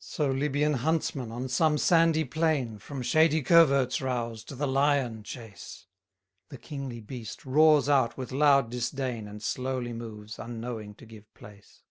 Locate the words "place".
11.32-11.84